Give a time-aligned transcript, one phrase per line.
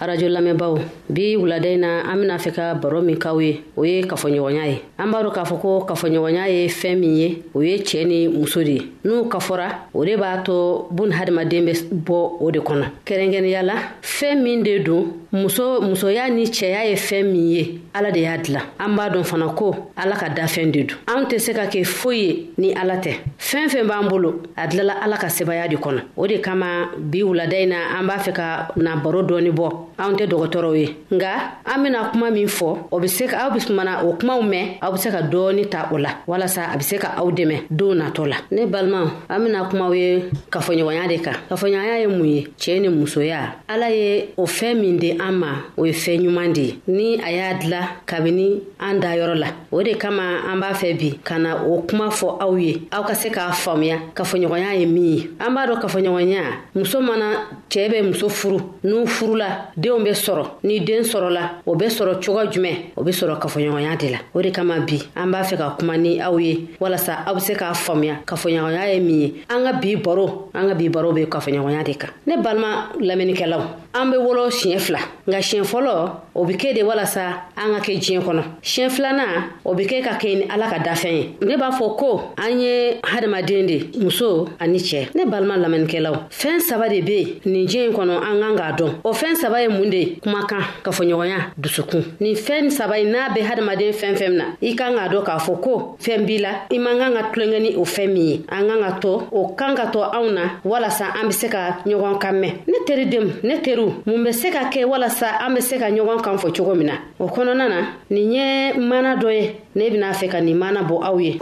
[0.00, 0.76] arajo lamɛnbaw
[1.08, 4.66] bi wulada in na an bena fɛ ka baro min kaw ye o ye kafoɲɔgɔnya
[4.68, 8.06] ye an b'a dɔ k'a fɔ ko kafoɲɔgɔnya ye fɛɛn min ye o ye cɛɛ
[8.06, 12.50] ni muso de ye n'u kafɔra o de b'a tɔ bun hadamaden bɛ bɔ o
[12.50, 17.50] de kɔnɔ kɛrɛnkɛnɛya la fɛɛn min de don muso musoya ni cɛya ye fɛn min
[17.50, 20.96] ye ala de y'a dila an b'a dɔn fana ko ala ka dafɛn de don
[21.12, 24.68] anw tɛ se ka kɛ foyi ye ni ala tɛ fɛn fɛn b'an bolo a
[24.68, 28.32] dilala ala ka sebaya di kɔnɔ o de kama bi wuladayi na an b'a fɛ
[28.32, 29.68] ka na baro dɔɔni bɔ
[29.98, 33.58] anw tɛ dɔgɔtɔrɔw ye nga an bena kuma min fɔ o be se aw be
[33.74, 36.82] mana o kumaw mɛn aw be se ka dɔɔni ta o la walasa a be
[36.84, 41.18] se ka aw dɛmɛ don natɔ la ne balimaw an bena kumaw ye kafoɲɔgɔnya de
[41.20, 45.32] kan kafoɲɔgɔnya ye mun ye cɛɛ ni musoya ala ye o fɛn min de an
[45.38, 49.46] ma o ye fɛn ɲuman de ye ni a y'a dila kabini an yɔrɔ la
[49.72, 53.02] o de kama an b'a fɛ bi ka na o kuma fɔ aw ye aw
[53.02, 56.40] ka se k'a faamuya kafoɲɔgɔnya ye min ye an b'a dɔn kafoɲɔgɔnya
[56.74, 61.74] muso mana cɛɛ bɛ muso furu n'u furula deenw be sɔrɔ ni den sɔrɔla o
[61.74, 65.30] be sɔrɔ cogo jumɛn o be sɔrɔ kafoɲɔgɔnya de la o de kama bi an
[65.32, 69.00] b'a fɛ ka kuma ni aw ye walasa aw be se k'a faamuya kafoɲɔgɔnya ye
[69.00, 72.36] min ye an ka bi baro an ka bi baro be kafoɲɔgɔnya de kan ne
[72.42, 73.62] balima lamɛnnikɛlaw
[73.94, 76.23] an be wɔlɔ siɲɛ fila 俺幸福了。
[76.34, 80.18] o be kɛ de walasa an ka kɛ diɲɛ kɔnɔ siɲɛ filanan o be kɛ ka
[80.18, 84.48] kɛ ni ala ka dafɛn ye ne b'a fɔ ko an ye hadamaden de muso
[84.58, 88.72] ani cɛɛ ne balima lamɛnnikɛlaw fɛɛn saba de be nin diɲɛ kɔnɔ an kan k'a
[88.78, 93.32] dɔn o fɛɛn saba ye mun de kumakan kafoɲɔgɔnya dusukun nin fɛɛn saba ye n'a
[93.32, 96.50] be hadamaden fɛn fɛn na i kan k'a dɔn k'a fɔ ko fɛn b'i la
[96.72, 99.54] i man kan ka tulonkɛ ni o fɛn min ye an kan ka to o
[99.56, 103.30] kan ka to anw na walasa an be se ka ɲɔgɔn kan mɛn ne teridenw
[103.44, 106.48] ne teriw mun be se ka kɛ walasa an be se ka ɲɔgɔn kan fɔ
[106.56, 107.78] cogo min na o kɔnɔna na
[108.14, 108.46] nin ye
[108.90, 109.44] mana dɔ ye
[109.76, 111.32] ne bɛna fɛ ka nin mana bɔ aw ye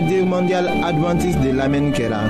[0.00, 2.20] radio mondiale adventiste de l'Amen kɛra.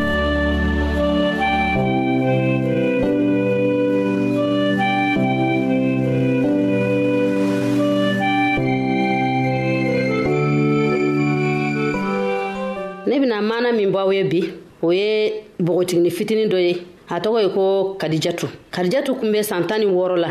[13.06, 14.40] ne bena mana min bɔ aw ye bi
[14.82, 16.72] o ye bogotigini fitini dɔ ye
[17.08, 20.30] a tɔgɔ ye ko kadijatu kadijatu kun be san tan ni wɔɔrɔ la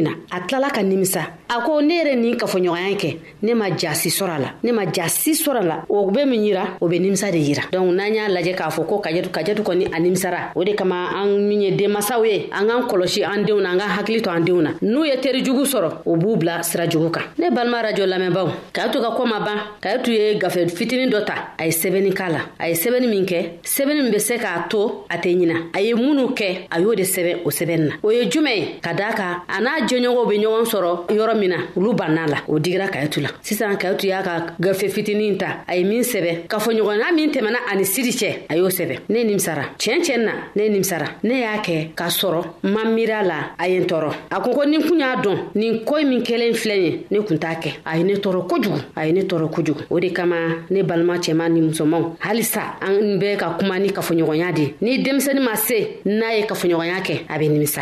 [0.01, 3.69] min na a tilala ka nimisa a ko ne yɛrɛ nin kafoɲɔgɔnya kɛ ne ma
[3.69, 6.87] jasi sɔrɔ a la ne ma jasi sɔrɔ a la o be min yira o
[6.87, 9.99] be nimisa de yira donc n'an y'a lajɛ k'a fɔ ko kajatu kajatu kɔni a
[9.99, 13.71] nimisara o de kama an min ye denmasaw ye an k'an kɔlɔsi an denw na
[13.71, 16.63] an k'an hakili to an denw na n'u ye teri jugu sɔrɔ o b'u bila
[16.63, 20.67] sira jugu kan ne balima rajo lamɛnbaw kayatu ka kɔ ma ban kayatu ye gafe
[20.71, 24.11] fitinin dɔ ta a ye sɛbɛnni k'a la a ye sɛbɛnni min kɛ sɛbɛnni min
[24.11, 27.37] be se k'a to a tɛ ɲina a ye minnu kɛ a y'o de sɛbɛn
[27.45, 30.65] o sɛbɛnni na o ye jumɛn ye ka daa kan a n'a jɛɲɔgɔnw be ɲɔgɔn
[30.65, 34.55] sɔrɔ yɔrɔ min na olu banna la o digira kayitu la sisan kayitu y'a ka
[34.59, 38.69] gafe fitinin ta a ye min sɛbɛ kafoɲɔgɔnya min tɛmɛna ani siri cɛ a y'o
[38.69, 43.23] sɛbɛ ne nimisara tiɲɛ tiɲɛ na ne nimisara ne y'a kɛ k'a sɔrɔ ma miira
[43.25, 46.23] la a ye n tɔɔrɔ a ko ko ni kun y'a dɔn nin koyi min
[46.23, 49.21] kelen filɛ ye ne kun t'a kɛ a ye ne tɔɔrɔ kojugu a ye ne
[49.21, 50.35] tɔɔrɔ kojugu o de kama
[50.69, 55.39] ne balima cɛma ni musomanw halisa an bɛ ka kuma ni kafoɲɔgɔnya de ni denmisɛni
[55.43, 57.81] ma se n'a ye kafoɲɔgɔnya kɛ a be nimisa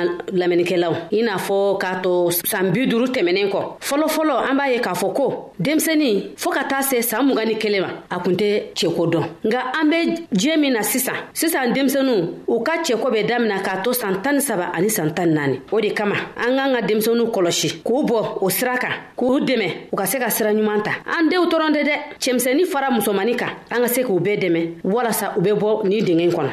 [0.33, 4.79] lamɛnnikɛlaw i n'a fɔ k'a to saan bi duru tɛmɛnen kɔ fɔlɔfɔlɔ an b'a ye
[4.79, 8.35] k'a fɔ ko denmisɛnin fɔɔ ka taa se saan mugan ni kelen ma a kun
[8.35, 9.97] tɛ cɛko dɔn nga an be
[10.35, 14.33] diɲɛ min na sisan sisan denmisɛnuw u ka cɛko bɛ damina k'a to saan tan
[14.35, 18.03] ni saba ani saan tan naani o de kama an k'an ka denmisɛnuw kɔlɔsi k'u
[18.07, 21.45] bɔ o sira kan k'u dɛmɛ u ka se ka sira ɲuman ta an deenw
[21.49, 25.41] tɔrɔn tɛ dɛ cɛmisɛnnin fara musomani kan an ka se k'u bɛɛ dɛmɛ walasa u
[25.41, 26.51] be bɔ nin dingɛ kɔnɔ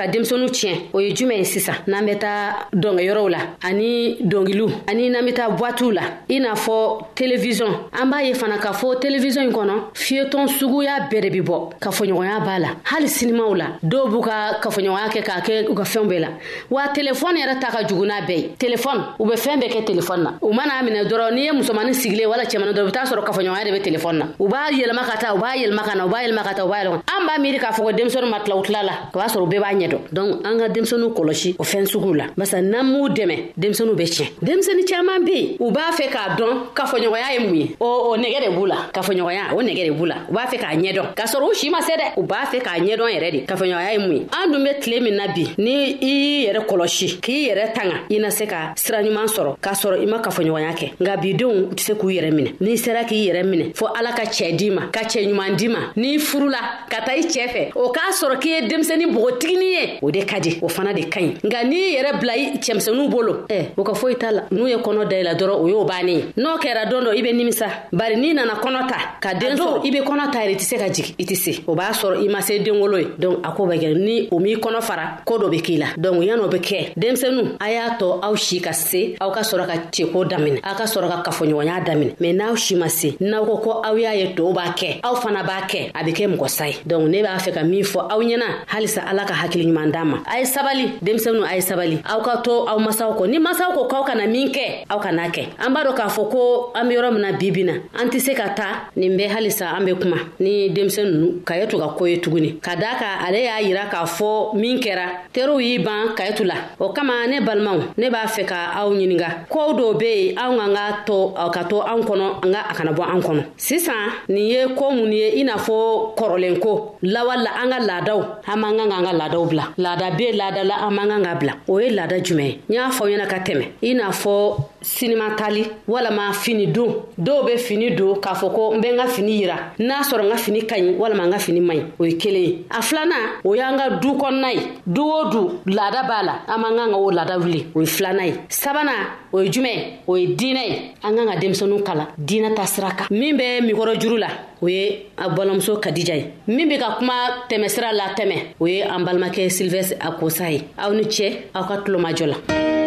[0.00, 4.70] ka denmisɛnu tiɲɛ o ye jumɛn ye sisan n'an bɛ taa dɔngɛyɔrɔw la ani dɔngiliw
[4.88, 6.76] ani n'an bɛ taa bwatiw la i n'a fɔ
[7.14, 11.40] televizɔn an b'a ye fana k'a fɔ televizɔn in kɔnɔ fiyetɔn suguya bɛɛ de bi
[11.40, 15.74] bɔ kafoɲɔgɔnya b'a la hali sinimaw la dɔw b'u ka kafoɲɔgɔnya kɛ k'a kɛ u
[15.74, 16.28] ka fɛnw bɛɛ la
[16.70, 19.80] wa telefɔni yɛrɛ ta ka jugu n'a bɛɛ ye telefɔni u bɛ fɛn bɛɛ kɛ
[19.84, 22.92] telefɔni na u man'a minɛ dɔrɔn n'i ye musomani sigilen wala cɛmani dɔrɔn u be
[22.92, 25.82] t'a sɔrɔ kafoɲɔgɔnya de be telefɔni na u b'a yɛlɛma ka taa u b'a yɛlɛma
[25.84, 27.82] ka na u b'a yɛlɛma ka taa u b'a yɛlɛma an b'a miiri k'a fɔ
[27.84, 29.98] ko denmisɛnu ma tila u tila la o b'a sɔrɔ u bɛɛ b'a ɲɛ dɔn
[30.12, 34.04] donc an ka denmisɛnninw kɔlɔsi o fɛn sugu la barisa n'an m'u dɛmɛ denmisɛnninw bɛ
[34.04, 38.16] tiɲɛ denmisɛnnin caaman be yen u b'a fɛ k'a dɔn kafoɲɔgɔnya ye mun ye o
[38.16, 41.14] nɛgɛ de b'u la kafoɲɔgɔnya o nɛgɛ de b'u la u b'a fɛ k'a ɲɛdɔn
[41.16, 43.92] k'a sɔrɔ u si ma se dɛ u b'a fɛ k'a ɲɛdɔn yɛrɛ de kafoɲɔgɔnya
[43.92, 47.20] ye mun ye an dun be tile min na bi ni i y'i yɛrɛ kɔlɔsi
[47.20, 50.72] k'i yɛrɛ tanga i na se ka sira ɲuman sɔrɔ k'a sɔrɔ i ma kafoɲɔgɔnya
[50.74, 54.12] kɛ nka bidenw tɛ se k'u yɛrɛ minɛ n'i sera k'i yɛrɛ minɛ fɔ ala
[54.12, 57.48] ka cɛɛ di ma ka cɛɛ ɲuman di ma n'i furula ka taa i cɛɛ
[57.48, 60.68] fɛ o k'a sɔrɔ k'i ye denmisɛni bogotigini ye diinɛ o de ka di o
[60.68, 64.14] fana de ka ɲi nka n'i yɛrɛ bila i cɛmisɛnuw bolo ɛ o ka foyi
[64.16, 67.18] t'a la n'u ye kɔnɔ la dɔrɔn o y'o bannen ye n'o kɛra dɔn dɔ
[67.18, 70.38] i be nimisa bari n'i nana kɔnɔ ta ka den sɔrɔ i be kɔnɔ ta
[70.44, 72.58] yɛrɛ i tɛ se ka jigi i tɛ se o b'a sɔrɔ i ma se
[72.60, 75.60] den wolo ye donk a ko bɛ ni o m'i kɔnɔ fara ko dɔ be
[75.60, 79.30] k'i la ya yan'o be kɛ denmisɛnu a y'a tɔ aw si ka se aw
[79.30, 82.88] ka sɔrɔ ka ceko daminɛ aw ka sɔrɔ ka kafoɲɔgɔnya daminɛ mɛn n'aw si ma
[82.88, 86.04] se n'aw ko ko aw y'a ye tɔɔw b'a kɛ aw fana b'a kɛ a
[86.04, 89.02] be kɛ mɔgɔ sa ye donc ne b'a fɛ ka min fɔ aw ɲɛna halisa
[89.10, 92.42] ala ka hakili ɲuman d'a ma a ye sabali denmisɛnninw a ye sabali aw ka
[92.42, 95.70] to aw masaw kɔ ni masaw ko k'aw kana min kɛ aw kana kɛ an
[95.72, 98.34] b'a dɔ k'a fɔ ko an be yɔrɔ min na bibi na an tɛ se
[98.34, 101.94] ka ta nin bɛ halisa an be kuma ni denmisɛn nunu ka ye to ka
[101.96, 105.78] ko ye tuguni ka daa ka ale y'a yira k'a fɔ min kɛra teriw y'i
[105.78, 109.98] ban kayitu la o kama ne balimaw ne b'a fɛ ka aw ɲininga koow dɔw
[109.98, 113.02] be yen anw ka ka to ka to an kɔnɔ an ka a kana bɔ
[113.14, 117.70] an kɔnɔ sisan nin ye koo mun ye i n'a fɔ kɔrɔlen ko lawal an
[117.70, 120.76] ka laadaw an man kan ka an ka laadaw bila la laada be laada la
[120.86, 123.26] an man kan ka bila o ye laada jumɛn ye n y'a fɔ aw ɲɛna
[123.32, 124.34] ka tɛmɛ i n'a fɔ
[124.82, 129.06] sinimatali walama fini don dɔw be fini don k'a fɔ ko n be n ka
[129.06, 131.90] fini yira n'a sɔrɔ n ka fini ka ɲi walama n ka fini man ɲi
[132.00, 135.60] o ye kelen ye a filanan o y'an ka du kɔnɔna ye du o du
[135.72, 139.06] laada b'a la an man kan ka o laada wuli o ye filanan ye sabanan
[139.32, 142.90] o ye jumɛn o ye diinɛ ye an kan ka denmisɛnu kala diinɛ ta sira
[142.90, 144.28] kan min be mikɔrɔ juru la
[144.62, 148.80] o ye a balimamuso kadija ye min be ka kuma tɛmɛsira la tɛmɛ o ye
[148.82, 152.78] an balimakɛ silvɛstre akosa ye aw ni cɛ aw ka tulomajɔ la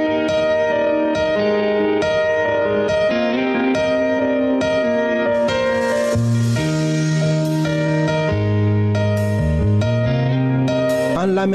[11.46, 11.48] A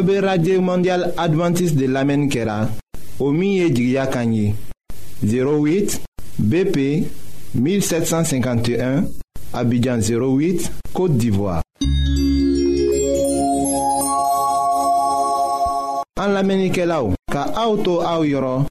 [0.00, 2.66] be radye mondyal Adventist de lamen kera
[3.20, 4.54] O miye jigya kanyi
[5.22, 6.00] 08
[6.38, 7.04] BP
[7.54, 9.04] 1751
[9.52, 11.60] Abidjan 08, Kote Divoa
[16.20, 18.62] An lamen ike la ou Ka auto a ou yoro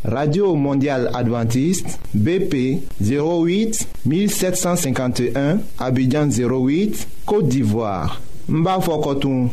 [0.06, 9.50] radio mondial adventiste bp 08 1751 abidjan 08 côte d'ivoire Mbafokotoum.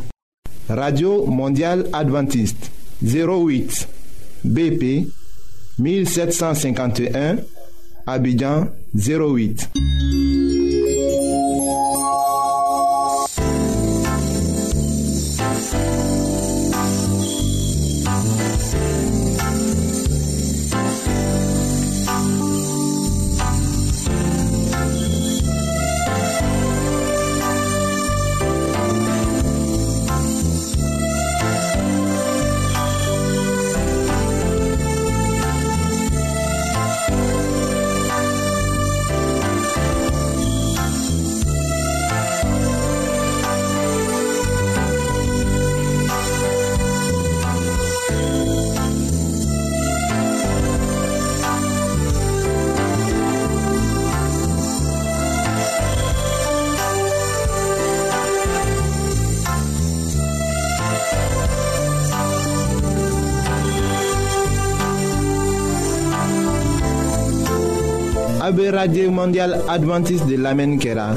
[0.71, 2.71] radio mondial adventiste
[3.02, 3.88] 08
[4.45, 5.07] bp
[5.81, 7.37] 1751
[8.07, 9.71] abidjan 08
[18.29, 19.88] Música
[68.71, 71.17] Radio mondiale mondial de lamen kera.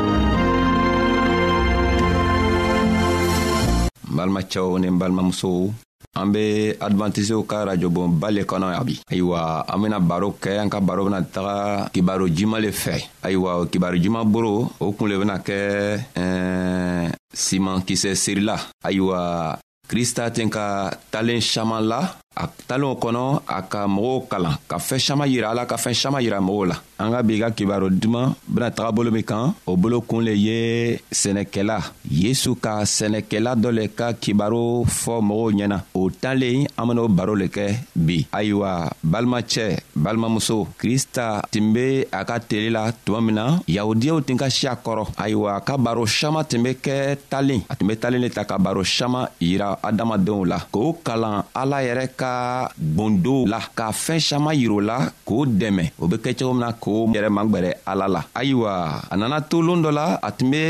[4.21, 5.73] balimacɛw ni balimamusow
[6.17, 10.59] an be advantisiw ka rajobon ba le kɔnɔ ya bi ayiwa an bena baro kɛ
[10.59, 15.07] an ka baro bena taga kibaro juman le fɛ ayiwa kibaro juman boro o kun
[15.09, 15.57] le bena kɛ
[16.15, 23.23] ɛɛ siman kisɛ sirila ayiwa krista ten ka talen saman la a talenw kɔnɔ
[23.57, 26.75] a ka mɔgɔw kalan ka fɛɛn saman yira ala ka fɛɛn saman yira mɔgɔw la
[26.97, 30.31] an ka bi ka kibaro duman bena taga bolo min kan o bolo kun le
[30.45, 31.77] ye sɛnɛkɛla
[32.09, 37.09] yesu ka sɛnɛkɛla dɔ le ka kibaro fɔ mɔgɔw ɲɛna o tan le an ben'o
[37.09, 43.19] baro le kɛ bi ayiwa balimacɛ balimamuso krista tun be a ka tele la tuma
[43.25, 46.75] min na yahudiyaw tun ka si a kɔrɔ ayiwa a ka baro saman tun be
[46.81, 50.95] kɛ talen a tun be talen le ta ka baro saman yira adamadenw la k'o
[51.03, 56.17] kalan ala yɛrɛ ka gbondo la ka fɛɛn saman yir'o la k'o dɛmɛ o be
[56.21, 58.71] kɛ cogo min na k'o yɛrɛ magwɛrɛ ala la ayiwa
[59.09, 60.61] a nana to loon dɔ la a tun be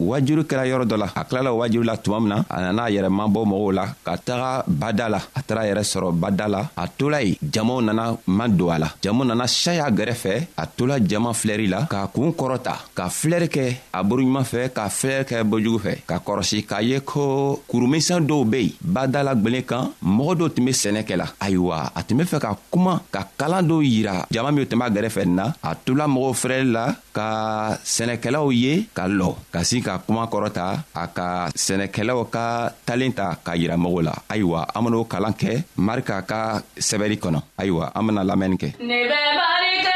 [0.00, 2.82] wajuru kɛra yɔrɔ dɔ la a kilala o wajuru la tuma min na a nana
[2.82, 6.60] a yɛrɛ mabɔ mɔgɔw la ka taga bada la a taara yɛrɛ sɔrɔ bada la
[6.76, 10.98] a tola yen jamaw nana ma don a la jamu nana saya gɛrɛfɛ a tola
[10.98, 15.36] jama filɛri la k'a kuun kɔrɔta ka filɛri kɛ a boroɲuman fɛ ka filɛri kɛ
[15.48, 19.92] bojugu fɛ ka kɔrɔsi k'a ye ko kurumisɛn dɔw be yen bada la gwelen kan
[20.02, 23.20] mɔgɔ dɔw tun be sɛnɛ sɛnɛ kɛla ayiwa a tun be fɛ ka kuma ka
[23.38, 26.84] kalan dɔw yira jama minw tun b'a gɛrɛfɛ nin na a tola mɔgɔw fɛrɛli la
[27.12, 27.26] ka
[27.84, 33.36] sɛnɛkɛlaw ye ka lɔ ka sin ka kuma kɔrɔta a ka sɛnɛkɛlaw ka talen ta
[33.44, 38.02] k'a yira mɔgɔw la ayiwa an ben'o kalan kɛ marika ka sɛbɛri kɔnɔ ayiwa an
[38.06, 39.95] bena lamɛnni kɛ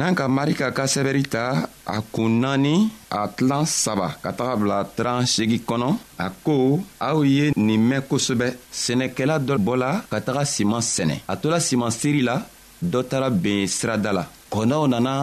[0.00, 1.42] n'an ka marika ka sɛbɛri ta
[1.94, 2.74] a kun naani
[3.18, 5.88] a tilan saba ka taga bila tran segi kɔnɔ
[6.24, 6.54] a ko
[7.08, 8.48] aw ye nin mɛn kosɛbɛ
[8.82, 12.36] sɛnɛkɛla dɔ bɔla ka taga siman sɛnɛ a tola siman seri la
[12.92, 15.14] dɔ taara ben sirada la kɔnɔw nana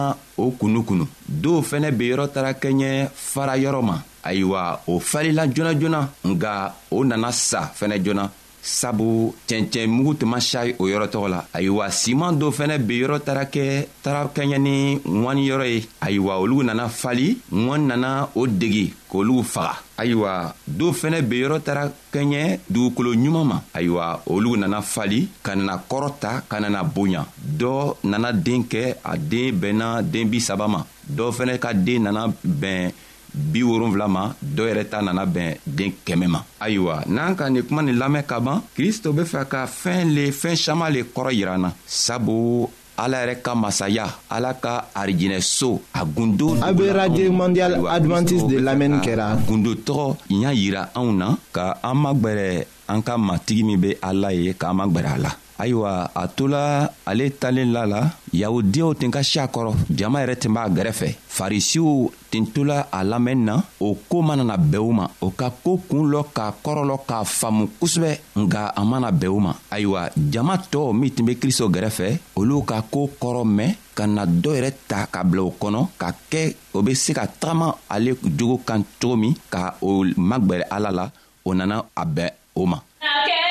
[0.42, 1.04] o kunu kunu
[1.42, 2.88] dɔw fɛnɛ benyɔrɔ taara kɛɲɛ
[3.32, 3.96] fara yɔrɔ ma
[4.28, 4.62] ayiwa
[4.92, 6.52] o falila joona joona nga
[6.96, 8.24] o nana sa fɛnɛ joona
[8.68, 12.94] sabu cɛncɛn mugu tun ma sari o yɔrɔ tɔgɔ la ayiwa siman dɔ fɛnɛ be
[13.02, 18.28] yɔrɔ taara kɛ taara kɛɲɛ ni ŋwani yɔrɔ ye ayiwa olugu nana fali ŋwani nana
[18.34, 24.20] o degi k'olugu faga ayiwa do fɛnɛ be yɔrɔ tara kɛɲɛ dugukolo ɲuman ma ayiwa
[24.26, 29.58] olugu nana fali ka nana kɔrɔta ka nana boya dɔ nana den kɛ a den
[29.60, 32.92] bɛnna den bisaba ma dɔ fɛnɛ ka den nana bɛn
[33.38, 37.62] bi wolonfila ma dɔ yɛrɛ ta nana bɛn den kɛmɛ ma ayiwa n'an ka nin
[37.62, 41.30] kuma nin lamɛn ka ban kristo be fɛ ka fɛɛn le fɛɛn saman le kɔrɔ
[41.32, 47.30] yiran na sabu ala yɛrɛ ka masaya ala ka arijinɛso a gundo a be radio
[47.32, 53.00] mondial advantiste de lamɛnni kɛra gundo tɔgɔ y'a yira anw na ka an magwɛrɛ an
[53.02, 57.72] ka matigi min be ala ye k'an magwɛrɛ a la ayiwa a tola ale talen
[57.74, 58.00] la la
[58.32, 63.44] yahudiyaw ten ka si kɔrɔ jama yɛrɛ ten b'a gɛrɛfɛ farisiw ten tola a lamɛnni
[63.44, 67.24] na o koo manana bɛɛ u ma o ka koo kuun lɔ k'a kɔrɔlɔ k'a
[67.24, 71.68] faamu kosɛbɛ nga a mana bɛɛ u ma ayiwa jama tɔɔw min tun be kristo
[71.68, 75.88] gɛrɛfɛ olu ka koo kɔrɔ mɛn ka na dɔ yɛrɛ ta ka bila o kɔnɔ
[75.98, 80.66] ka kɛ o be se ka tagama ale jogo kan cogo min ka o magwɛrɛ
[80.70, 81.10] ala la
[81.44, 83.47] o nana a bɛn o ma okay.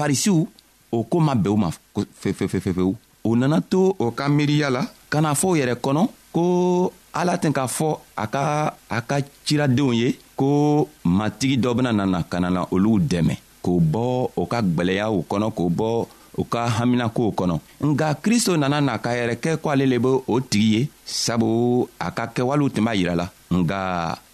[0.00, 0.38] farisiw
[0.96, 1.70] o koo ma bɛn u ma
[2.20, 2.92] fefefefefewu
[3.28, 4.82] o nana to o ka miiriya la
[5.12, 6.02] ka na fɔ o yɛrɛ kɔnɔ
[6.34, 6.42] ko
[7.20, 7.88] ala tɛn k'a fɔ
[8.22, 8.42] a ka
[8.96, 10.08] a ka ciradenw ye
[10.40, 10.48] ko
[11.18, 13.34] matigi dɔ bena nana ka na na olu dɛmɛ
[13.64, 14.04] k'o bɔ
[14.40, 15.90] o ka gwɛlɛyaw kɔnɔ k'o bɔ
[16.40, 17.56] u ka haminakow kɔnɔ
[17.92, 20.82] nga kristo nana na ka yɛrɛ ko ale le be o tigi ye
[21.24, 21.48] sabu
[21.98, 23.26] a ka kɛwalew tun b'a yirala
[23.58, 23.80] nga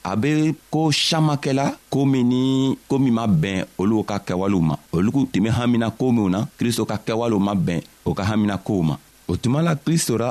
[0.04, 0.30] a be
[0.72, 2.40] ko saman kɛla koo min ni
[2.88, 6.82] koo min ma bɛn olu ka kɛwalew ma olu tun be haminako minw na kristo
[6.90, 8.94] ka kɛwalew ma bɛn o ka haminakow ma
[9.30, 10.30] o tuma la kristo ra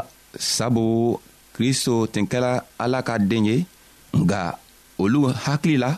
[0.54, 1.20] sabu
[1.56, 2.52] kristo tun kɛla
[2.84, 3.58] ala ka den ye
[4.24, 4.42] nga
[5.04, 5.92] olu hakili la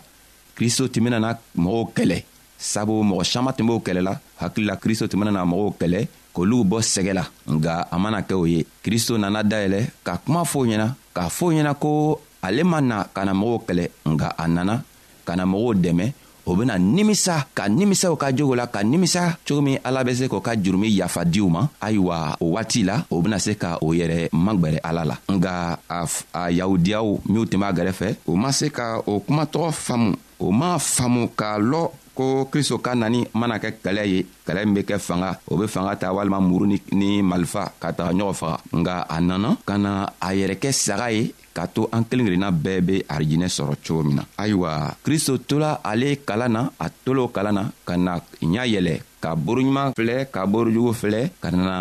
[0.57, 2.17] kristo tun benana mɔgɔw kɛlɛ
[2.57, 5.99] sabu mɔgɔ saman tun b'o kɛlɛ la hakilila kristo tun benana mɔgɔw kɛlɛ
[6.33, 10.41] k'olugu bɔ sɛgɛ la nga a mana kɛ o ye kristo nana dayɛlɛ ka kuma
[10.43, 14.47] fɔo ɲɛna k'a fɔ ɲɛna ko ale ma na ka na mɔgɔw kɛlɛ nga a
[14.47, 14.81] nana
[15.25, 16.11] ka na mɔgɔw dɛmɛ
[16.47, 20.27] o bena nimisa ka nimisa ka jogo la ka nimisa cogo min ala be se
[20.29, 23.91] k'o ka jurumi yafa diw ma ayiwa o waati la o bena se ka o
[23.93, 28.69] yɛrɛ magwɛrɛ ala la nga a, a yahudiyaw minw tun b'a gɛrɛfɛ o ma se
[28.71, 33.69] ka o kumatɔgɔ faamu o m'a faamu k'a lɔ ko kristo ka nani mana kɛ
[33.85, 37.21] kɛlɛ ye kɛlɛ min be kɛ fanga o be fanga ta walima muru ni, ni
[37.29, 39.91] malifa ka taga ɲɔgɔn faga nga a nana ka na
[40.27, 41.23] a yɛrɛ kɛ saga ye
[41.57, 44.71] k'a to an kelen kelenna bɛɛ be arijinɛ sɔrɔ cogo min na ayiwa
[45.05, 48.13] kristo tola ale kalan na a tolo kalan na ka na
[48.51, 48.93] ɲa yɛlɛ
[49.23, 51.77] ka boroɲuman filɛ ka borojugu filɛ ka na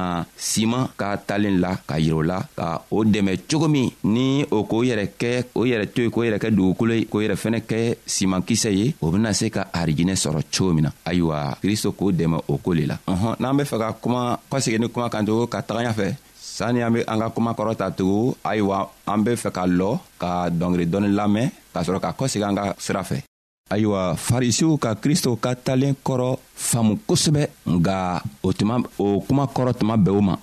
[0.50, 4.80] siman ka talen la ka yirɛ la ka o dɛmɛ cogo min ni o k'o
[4.88, 7.78] yɛrɛ kɛ o yɛrɛ to ye k'o yɛrɛ kɛ dugukolo ye k'o yɛrɛ fɛnɛ kɛ
[8.14, 12.38] simankisɛ ye o bena se ka arijinɛ sɔrɔ cogo min na ayiwa kristo k'o dɛmɛ
[12.48, 15.48] o ko le la ɔhɔn n'an be fɛ ka kuma kɔsegi ni kuma kan tugun
[15.52, 16.16] ka taga ɲafɛ
[16.56, 19.88] sani an be an ka kuma kɔrɔ ta tugun ayiwa an be fɛ ka lɔ
[20.20, 23.18] ka dɔngeri dɔɔni lamɛn k'a sɔrɔ ka kɔsegi an ka sira fɛ
[23.74, 27.42] ayiwa farisiw ka kristo ka talen kɔrɔ faamu kosɛbɛ
[27.76, 27.98] nga
[28.42, 30.36] o tuma o kuma kɔrɔ tuma bɛɛ o ma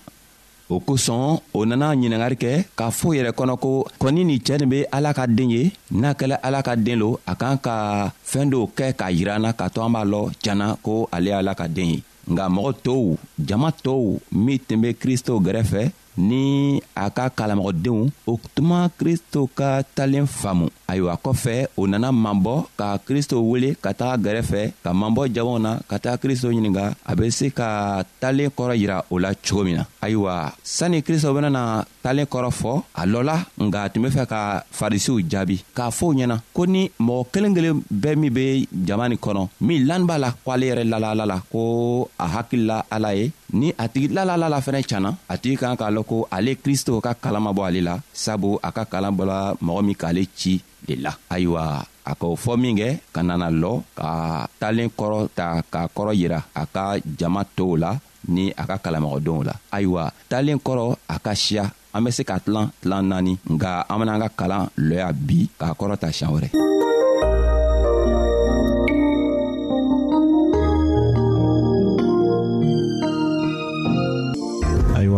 [0.70, 4.70] o kosɔn o nana ɲiningari kɛ k'a fɔ yɛrɛ kɔnɔ ko kɔni nin cɛɛ nin
[4.70, 8.52] be ala ka den ye n'a kɛla ala ka den lo a kan ka fɛɛn
[8.54, 11.68] dɔw kɛ k'a yira na k'a to an b'a lɔ janna ko ale y'ala ka
[11.68, 17.30] den ye nga mɔgɔ tɔw jama tɔw min tun be kristo gɛrɛfɛ ni a ka
[17.30, 23.76] kalamɔgɔdenw o tuma kristo ka talen faamu ayiwa kɔfɛ o nana mabɔ ka kristo wele
[23.82, 28.04] ka taga gɛrɛfɛ ka mabɔ jamaw na ka taga kristo ɲininga a be se ka
[28.22, 32.82] talen kɔrɔ yira o la cogo min na ayiwa sanni kristo benana talen kɔrɔ fɔ
[32.96, 36.90] a lɔla nga a tun be fɛ ka farisiw jaabi k'a fɔ ɲɛna ko ni
[37.00, 40.62] mɔgɔ kelen kelen bɛɛ min be jama nin kɔnɔ min lanin b'a la ko ale
[40.70, 45.10] yɛrɛ lala ala la ko a hakilila ala ye ni a tigi lalalala fɛnɛ canna
[45.34, 48.58] a tigi kan k'a lɔn ko ale kristo ka kalan ma bɔ ale la sabu
[48.68, 52.90] a ka kalan bɔla mɔgɔ min k'ale ci de la ayiwa a k'o fɔ minkɛ
[53.14, 54.12] ka nana lɔ ka
[54.60, 57.92] talen kɔrɔ ta k'a kɔrɔ yira a ka jama tow la
[58.28, 62.40] ni a ka kalamɔgɔdenw la ayiwa talen kɔrɔ a ka siya an be se ka
[62.42, 66.50] tilan tilan naani nga an benaan ka kalan lɔya bi k'a kɔrɔ ta siɲan wɛrɛ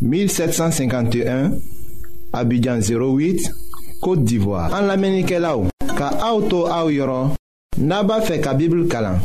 [0.00, 1.50] 1751
[2.32, 3.50] Abidjan 08
[4.00, 5.66] Kote d'Ivoire An la menike la ou
[5.98, 7.32] Ka auto a ou yoron
[7.82, 9.18] Naba fe ka bibil kalan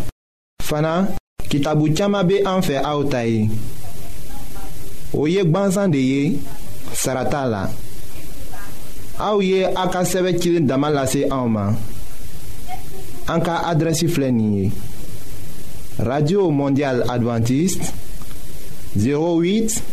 [0.64, 1.10] Fana
[1.50, 3.46] kitabu tchama be an fe a ou tayi
[5.14, 6.40] Ou yek banzan de ye
[6.94, 7.64] Sarata la
[9.22, 11.78] A ou ye a ka seve kilin daman lase a ou man
[13.30, 14.72] An ka adresi flenye
[16.02, 17.92] Radio Mondial Adventist
[18.98, 19.93] 08